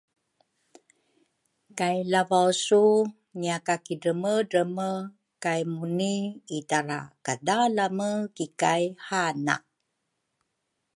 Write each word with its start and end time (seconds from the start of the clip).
kay 1.79 1.97
Lavausu 2.11 2.85
ngikidremedreme 3.39 4.89
kay 5.43 5.61
Muni 5.75 6.15
itara 6.57 6.99
kadalame 7.25 8.11
kikay 8.37 8.83
hana. 9.07 9.55